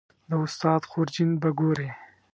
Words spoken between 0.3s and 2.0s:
استاد خورجین به ګورې